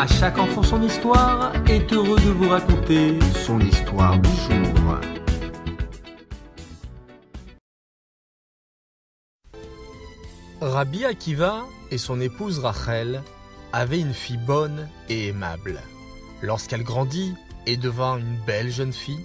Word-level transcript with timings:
À 0.00 0.06
chaque 0.06 0.38
enfant 0.38 0.62
son 0.62 0.80
histoire 0.80 1.52
est 1.66 1.92
heureux 1.92 2.20
de 2.20 2.30
vous 2.30 2.48
raconter 2.48 3.18
son 3.44 3.58
histoire 3.58 4.16
du 4.20 4.28
jour. 4.28 5.00
Rabbi 10.60 11.04
Akiva 11.04 11.64
et 11.90 11.98
son 11.98 12.20
épouse 12.20 12.60
Rachel 12.60 13.24
avaient 13.72 13.98
une 13.98 14.14
fille 14.14 14.36
bonne 14.36 14.88
et 15.08 15.26
aimable. 15.26 15.80
Lorsqu'elle 16.42 16.84
grandit 16.84 17.34
et 17.66 17.76
devint 17.76 18.18
une 18.18 18.38
belle 18.46 18.70
jeune 18.70 18.92
fille, 18.92 19.24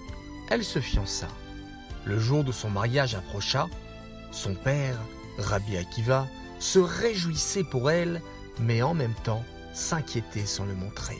elle 0.50 0.64
se 0.64 0.80
fiança. 0.80 1.28
Le 2.04 2.18
jour 2.18 2.42
de 2.42 2.50
son 2.50 2.70
mariage 2.70 3.14
approcha. 3.14 3.68
Son 4.32 4.56
père, 4.56 4.98
Rabbi 5.38 5.76
Akiva, 5.76 6.26
se 6.58 6.80
réjouissait 6.80 7.62
pour 7.62 7.92
elle, 7.92 8.20
mais 8.58 8.82
en 8.82 8.94
même 8.94 9.14
temps 9.22 9.44
s'inquiétait 9.74 10.46
sans 10.46 10.64
le 10.64 10.74
montrer. 10.74 11.18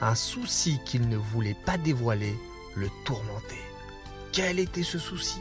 Un 0.00 0.14
souci 0.14 0.78
qu'il 0.84 1.08
ne 1.08 1.16
voulait 1.16 1.56
pas 1.64 1.78
dévoiler 1.78 2.36
le 2.76 2.88
tourmentait. 3.04 3.56
Quel 4.32 4.58
était 4.58 4.82
ce 4.82 4.98
souci? 4.98 5.40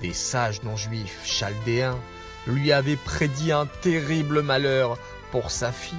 Des 0.00 0.12
sages 0.12 0.62
non-juifs 0.62 1.20
chaldéens 1.24 1.98
lui 2.46 2.72
avaient 2.72 2.96
prédit 2.96 3.52
un 3.52 3.66
terrible 3.66 4.42
malheur 4.42 4.96
pour 5.32 5.50
sa 5.50 5.72
fille 5.72 5.98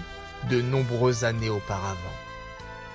de 0.49 0.61
nombreuses 0.61 1.25
années 1.25 1.49
auparavant. 1.49 1.98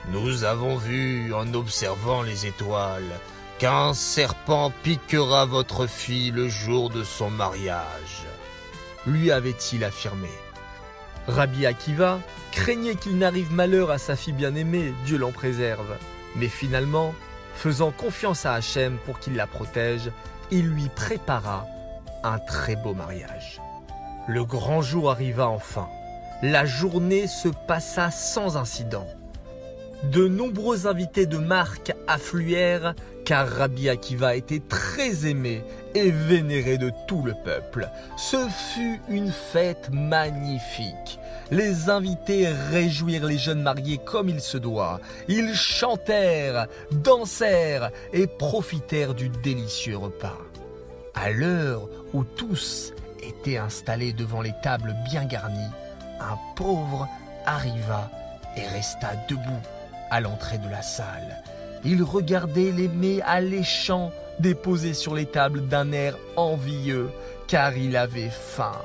Nous 0.09 0.45
avons 0.45 0.77
vu, 0.77 1.33
en 1.34 1.53
observant 1.55 2.23
les 2.23 2.47
étoiles, 2.47 3.20
qu'un 3.59 3.95
serpent 3.95 4.73
piquera 4.83 5.45
votre 5.45 5.87
fille 5.87 6.31
le 6.31 6.48
jour 6.48 6.91
de 6.91 7.05
son 7.05 7.31
mariage, 7.31 8.27
lui 9.06 9.31
avait-il 9.31 9.84
affirmé. 9.84 10.31
Rabbi 11.27 11.66
Akiva 11.66 12.20
craignait 12.52 12.96
qu'il 12.96 13.19
n'arrive 13.19 13.52
malheur 13.52 13.91
à 13.91 13.98
sa 13.98 14.16
fille 14.16 14.34
bien-aimée, 14.34 14.92
Dieu 15.06 15.19
l'en 15.19 15.33
préserve. 15.33 15.97
Mais 16.36 16.48
finalement, 16.48 17.14
faisant 17.55 17.91
confiance 17.91 18.47
à 18.47 18.55
Hachem 18.55 18.98
pour 19.06 19.19
qu'il 19.19 19.36
la 19.36 19.47
protège, 19.47 20.11
il 20.50 20.69
lui 20.69 20.89
prépara 20.94 21.66
un 22.22 22.39
très 22.39 22.77
beau 22.77 22.94
mariage. 22.94 23.61
Le 24.28 24.44
grand 24.44 24.83
jour 24.83 25.11
arriva 25.11 25.48
enfin. 25.48 25.89
La 26.42 26.66
journée 26.66 27.27
se 27.27 27.48
passa 27.48 28.11
sans 28.11 28.56
incident. 28.56 29.06
De 30.05 30.28
nombreux 30.28 30.86
invités 30.86 31.27
de 31.27 31.38
marque 31.38 31.92
affluèrent 32.06 32.94
car 33.25 33.48
Rabbi 33.48 33.89
Akiva 33.89 34.36
était 34.36 34.62
très 34.69 35.27
aimé 35.27 35.62
et 35.94 36.11
vénéré 36.11 36.78
de 36.78 36.92
tout 37.06 37.22
le 37.22 37.34
peuple. 37.44 37.89
Ce 38.16 38.48
fut 38.48 39.00
une 39.08 39.31
fête 39.31 39.91
magnifique. 39.92 41.19
Les 41.50 41.91
invités 41.91 42.48
réjouirent 42.48 43.27
les 43.27 43.39
jeunes 43.39 43.62
mariés 43.62 43.98
comme 44.05 44.28
il 44.28 44.41
se 44.41 44.58
doit. 44.58 45.00
Ils 45.28 45.55
chantèrent, 45.55 46.66
dansèrent 46.91 47.91
et 48.12 48.27
profitèrent 48.27 49.14
du 49.14 49.28
délicieux 49.28 49.97
repas. 49.97 50.38
À 51.14 51.31
l'heure 51.31 51.88
où 52.12 52.25
tous 52.25 52.92
étaient 53.22 53.59
installés 53.59 54.12
devant 54.12 54.42
les 54.42 54.55
tables 54.62 54.97
bien 55.11 55.25
garnies, 55.25 55.70
un 56.20 56.38
pauvre 56.56 57.09
arriva 57.47 58.11
et 58.56 58.66
resta 58.66 59.12
debout 59.28 59.62
à 60.11 60.20
l'entrée 60.20 60.59
de 60.59 60.69
la 60.69 60.83
salle. 60.83 61.42
Il 61.85 62.03
regardait 62.03 62.73
les 62.73 62.89
mets 62.89 63.21
alléchants 63.23 64.11
déposés 64.39 64.95
sur 64.95 65.15
les 65.15 65.27
tables 65.27 65.67
d'un 65.69 65.93
air 65.93 66.17
envieux, 66.37 67.11
car 67.47 67.77
il 67.77 67.97
avait 67.97 68.31
faim. 68.31 68.81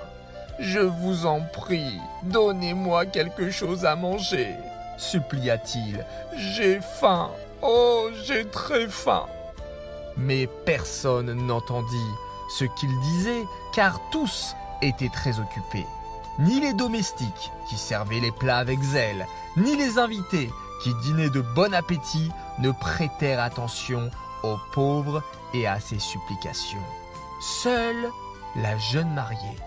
Je 0.59 0.79
vous 0.79 1.25
en 1.25 1.41
prie, 1.41 1.97
donnez-moi 2.23 3.05
quelque 3.05 3.49
chose 3.49 3.85
à 3.85 3.95
manger, 3.95 4.49
supplia-t-il. 4.97 6.05
J'ai 6.35 6.81
faim, 6.81 7.29
oh, 7.61 8.09
j'ai 8.25 8.45
très 8.45 8.87
faim. 8.87 9.25
Mais 10.17 10.47
personne 10.65 11.31
n'entendit 11.31 12.11
ce 12.57 12.65
qu'il 12.65 12.99
disait, 12.99 13.43
car 13.73 14.01
tous 14.11 14.53
étaient 14.81 15.09
très 15.13 15.39
occupés. 15.39 15.87
Ni 16.39 16.59
les 16.59 16.73
domestiques, 16.73 17.51
qui 17.69 17.77
servaient 17.77 18.19
les 18.19 18.31
plats 18.31 18.57
avec 18.57 18.81
zèle, 18.81 19.25
ni 19.55 19.77
les 19.77 19.97
invités, 19.97 20.49
qui 20.81 20.93
dînaient 20.95 21.29
de 21.29 21.41
bon 21.41 21.73
appétit, 21.73 22.31
ne 22.59 22.71
prêtèrent 22.71 23.41
attention 23.41 24.09
aux 24.43 24.57
pauvres 24.71 25.23
et 25.53 25.67
à 25.67 25.79
ses 25.79 25.99
supplications. 25.99 26.77
Seule 27.41 28.09
la 28.55 28.77
jeune 28.77 29.13
mariée, 29.13 29.57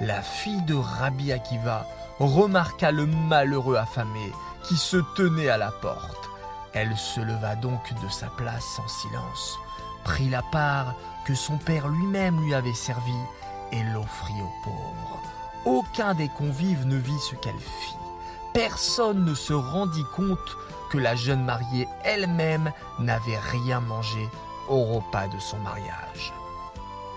la 0.00 0.22
fille 0.22 0.62
de 0.62 0.74
Rabbi 0.74 1.32
Akiva, 1.32 1.86
remarqua 2.18 2.90
le 2.90 3.06
malheureux 3.06 3.76
affamé 3.76 4.32
qui 4.64 4.76
se 4.76 4.98
tenait 5.16 5.48
à 5.48 5.56
la 5.56 5.70
porte. 5.70 6.30
Elle 6.72 6.96
se 6.96 7.20
leva 7.20 7.56
donc 7.56 7.92
de 8.02 8.08
sa 8.08 8.28
place 8.28 8.78
en 8.78 8.88
silence, 8.88 9.58
prit 10.04 10.28
la 10.28 10.42
part 10.42 10.94
que 11.24 11.34
son 11.34 11.58
père 11.58 11.88
lui-même 11.88 12.40
lui 12.40 12.54
avait 12.54 12.74
servie 12.74 13.24
et 13.72 13.82
l'offrit 13.92 14.40
aux 14.40 14.64
pauvres. 14.64 15.20
Aucun 15.64 16.14
des 16.14 16.28
convives 16.28 16.86
ne 16.86 16.96
vit 16.96 17.18
ce 17.18 17.34
qu'elle 17.36 17.58
fit. 17.58 18.09
Personne 18.52 19.24
ne 19.24 19.34
se 19.34 19.52
rendit 19.52 20.06
compte 20.16 20.56
que 20.90 20.98
la 20.98 21.14
jeune 21.14 21.44
mariée 21.44 21.88
elle-même 22.04 22.72
n'avait 22.98 23.38
rien 23.38 23.80
mangé 23.80 24.28
au 24.68 24.84
repas 24.84 25.28
de 25.28 25.38
son 25.38 25.58
mariage. 25.58 26.32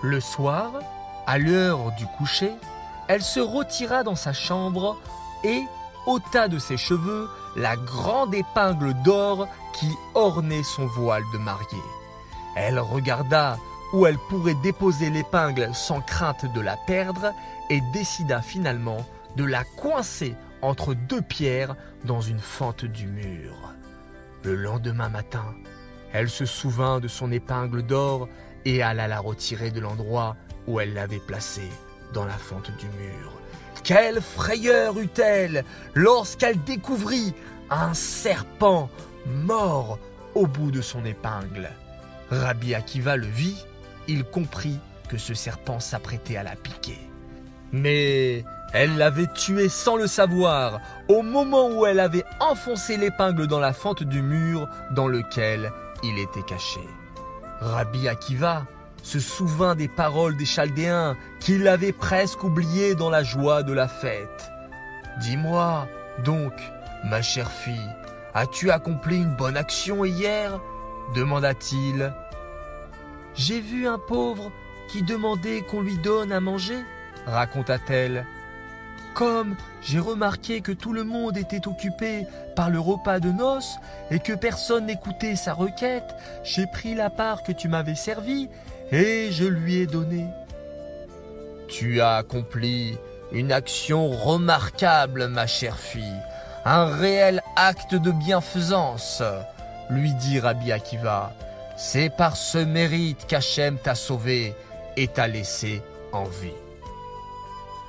Le 0.02 0.20
soir, 0.20 0.70
à 1.26 1.38
l'heure 1.38 1.92
du 1.98 2.06
coucher, 2.18 2.52
elle 3.08 3.22
se 3.22 3.40
retira 3.40 4.02
dans 4.02 4.16
sa 4.16 4.32
chambre 4.32 4.96
et 5.42 5.64
ôta 6.06 6.48
de 6.48 6.58
ses 6.58 6.76
cheveux 6.76 7.28
la 7.56 7.76
grande 7.76 8.34
épingle 8.34 8.94
d'or 9.02 9.48
qui 9.72 9.90
ornait 10.14 10.62
son 10.62 10.86
voile 10.86 11.24
de 11.32 11.38
mariée. 11.38 11.82
Elle 12.56 12.78
regarda 12.78 13.56
où 13.92 14.06
elle 14.06 14.18
pourrait 14.28 14.56
déposer 14.62 15.10
l'épingle 15.10 15.70
sans 15.74 16.00
crainte 16.00 16.46
de 16.52 16.60
la 16.60 16.76
perdre 16.76 17.32
et 17.70 17.80
décida 17.92 18.40
finalement 18.42 18.98
de 19.36 19.44
la 19.44 19.64
coincer 19.64 20.34
entre 20.64 20.94
deux 20.94 21.22
pierres 21.22 21.76
dans 22.04 22.20
une 22.20 22.38
fente 22.38 22.84
du 22.84 23.06
mur. 23.06 23.74
Le 24.42 24.54
lendemain 24.54 25.08
matin, 25.08 25.54
elle 26.12 26.30
se 26.30 26.46
souvint 26.46 27.00
de 27.00 27.08
son 27.08 27.30
épingle 27.30 27.82
d'or 27.82 28.28
et 28.64 28.82
alla 28.82 29.06
la 29.08 29.20
retirer 29.20 29.70
de 29.70 29.80
l'endroit 29.80 30.36
où 30.66 30.80
elle 30.80 30.94
l'avait 30.94 31.18
placée, 31.18 31.70
dans 32.12 32.24
la 32.24 32.32
fente 32.32 32.70
du 32.78 32.86
mur. 32.86 33.32
Quelle 33.82 34.22
frayeur 34.22 34.98
eut-elle 34.98 35.64
lorsqu'elle 35.94 36.62
découvrit 36.64 37.34
un 37.70 37.92
serpent 37.92 38.88
mort 39.26 39.98
au 40.34 40.46
bout 40.46 40.70
de 40.70 40.80
son 40.80 41.04
épingle. 41.04 41.70
Rabbi 42.30 42.74
Akiva 42.74 43.16
le 43.16 43.26
vit, 43.26 43.64
il 44.08 44.24
comprit 44.24 44.78
que 45.08 45.18
ce 45.18 45.34
serpent 45.34 45.80
s'apprêtait 45.80 46.36
à 46.36 46.42
la 46.42 46.56
piquer. 46.56 46.98
Mais 47.74 48.44
elle 48.72 48.96
l'avait 48.96 49.26
tué 49.26 49.68
sans 49.68 49.96
le 49.96 50.06
savoir, 50.06 50.80
au 51.08 51.22
moment 51.22 51.68
où 51.70 51.86
elle 51.86 51.98
avait 51.98 52.24
enfoncé 52.38 52.96
l'épingle 52.96 53.48
dans 53.48 53.58
la 53.58 53.72
fente 53.72 54.04
du 54.04 54.22
mur 54.22 54.68
dans 54.92 55.08
lequel 55.08 55.72
il 56.04 56.16
était 56.20 56.42
caché. 56.42 56.80
Rabbi 57.60 58.06
Akiva 58.06 58.64
se 59.02 59.18
souvint 59.18 59.74
des 59.74 59.88
paroles 59.88 60.36
des 60.36 60.44
Chaldéens 60.44 61.16
qu'il 61.40 61.66
avait 61.66 61.92
presque 61.92 62.44
oubliées 62.44 62.94
dans 62.94 63.10
la 63.10 63.24
joie 63.24 63.64
de 63.64 63.72
la 63.72 63.88
fête. 63.88 64.50
Dis-moi, 65.20 65.88
donc, 66.24 66.52
ma 67.04 67.22
chère 67.22 67.50
fille, 67.50 67.90
as-tu 68.34 68.70
accompli 68.70 69.16
une 69.16 69.34
bonne 69.34 69.56
action 69.56 70.04
hier? 70.04 70.60
demanda-t-il. 71.16 72.14
J'ai 73.34 73.60
vu 73.60 73.88
un 73.88 73.98
pauvre 73.98 74.52
qui 74.88 75.02
demandait 75.02 75.62
qu'on 75.62 75.82
lui 75.82 75.98
donne 75.98 76.30
à 76.30 76.40
manger, 76.40 76.78
raconta-t-elle. 77.26 78.26
Comme 79.14 79.54
j'ai 79.80 80.00
remarqué 80.00 80.60
que 80.60 80.72
tout 80.72 80.92
le 80.92 81.04
monde 81.04 81.36
était 81.36 81.68
occupé 81.68 82.26
par 82.56 82.68
le 82.70 82.80
repas 82.80 83.20
de 83.20 83.30
noces 83.30 83.76
et 84.10 84.18
que 84.18 84.32
personne 84.32 84.86
n'écoutait 84.86 85.36
sa 85.36 85.52
requête, 85.52 86.16
j'ai 86.42 86.66
pris 86.66 86.94
la 86.94 87.10
part 87.10 87.44
que 87.44 87.52
tu 87.52 87.68
m'avais 87.68 87.94
servie 87.94 88.48
et 88.90 89.28
je 89.30 89.44
lui 89.44 89.76
ai 89.76 89.86
donné. 89.86 90.26
Tu 91.68 92.00
as 92.00 92.16
accompli 92.16 92.98
une 93.32 93.52
action 93.52 94.10
remarquable, 94.10 95.28
ma 95.28 95.46
chère 95.46 95.78
fille, 95.78 96.20
un 96.64 96.86
réel 96.86 97.42
acte 97.56 97.94
de 97.94 98.10
bienfaisance, 98.10 99.22
lui 99.90 100.12
dit 100.14 100.40
Rabbi 100.40 100.72
Akiva. 100.72 101.32
C'est 101.76 102.10
par 102.10 102.36
ce 102.36 102.58
mérite 102.58 103.26
qu'Hachem 103.26 103.78
t'a 103.78 103.94
sauvé 103.94 104.54
et 104.96 105.08
t'a 105.08 105.26
laissé 105.26 105.82
en 106.12 106.24
vie. 106.24 106.52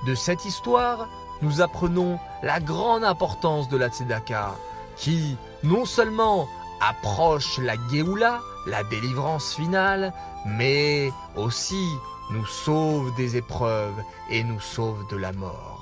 De 0.05 0.13
cette 0.13 0.45
histoire, 0.45 1.07
nous 1.41 1.61
apprenons 1.61 2.19
la 2.43 2.59
grande 2.59 3.03
importance 3.03 3.67
de 3.69 3.77
la 3.77 3.89
tzedaka, 3.89 4.55
qui 4.95 5.35
non 5.63 5.85
seulement 5.85 6.47
approche 6.79 7.57
la 7.57 7.73
Géoula, 7.89 8.39
la 8.67 8.83
délivrance 8.83 9.55
finale, 9.55 10.13
mais 10.45 11.11
aussi 11.35 11.89
nous 12.29 12.45
sauve 12.45 13.15
des 13.15 13.35
épreuves 13.35 13.99
et 14.29 14.43
nous 14.43 14.59
sauve 14.59 15.07
de 15.09 15.17
la 15.17 15.33
mort. 15.33 15.74